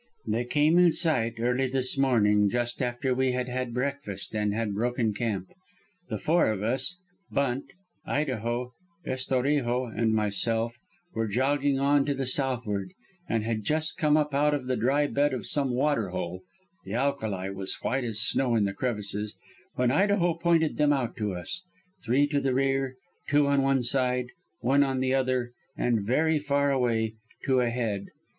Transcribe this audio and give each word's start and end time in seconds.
"They 0.25 0.45
came 0.45 0.79
in 0.79 0.93
sight 0.93 1.35
early 1.37 1.67
this 1.67 1.95
morning 1.95 2.49
just 2.49 2.81
after 2.81 3.13
we 3.13 3.33
had 3.33 3.47
had 3.47 3.71
breakfast 3.71 4.33
and 4.33 4.51
had 4.51 4.73
broken 4.73 5.13
camp. 5.13 5.49
The 6.09 6.17
four 6.17 6.49
of 6.51 6.63
us 6.63 6.97
'Bunt,' 7.31 7.69
'Idaho,' 8.07 8.73
Estorijo 9.05 9.85
and 9.85 10.11
myself 10.11 10.79
were 11.13 11.27
jogging 11.27 11.77
on 11.79 12.03
to 12.05 12.15
the 12.15 12.25
southward 12.25 12.93
and 13.29 13.43
had 13.43 13.63
just 13.63 13.95
come 13.95 14.17
up 14.17 14.33
out 14.33 14.55
of 14.55 14.65
the 14.65 14.75
dry 14.75 15.05
bed 15.05 15.35
of 15.35 15.45
some 15.45 15.69
water 15.69 16.09
hole 16.09 16.41
the 16.83 16.95
alkali 16.95 17.49
was 17.51 17.75
white 17.83 18.03
as 18.03 18.19
snow 18.21 18.55
in 18.55 18.65
the 18.65 18.73
crevices 18.73 19.37
when 19.75 19.91
Idaho 19.91 20.33
pointed 20.33 20.77
them 20.77 20.91
out 20.91 21.15
to 21.17 21.35
us, 21.35 21.63
three 22.03 22.25
to 22.29 22.41
the 22.41 22.55
rear, 22.55 22.95
two 23.29 23.45
on 23.45 23.61
one 23.61 23.83
side, 23.83 24.29
one 24.61 24.83
on 24.83 24.99
the 24.99 25.13
other 25.13 25.51
and 25.77 26.01
very 26.01 26.39
far 26.39 26.71
away 26.71 27.13
two 27.45 27.59
ahead. 27.59 28.07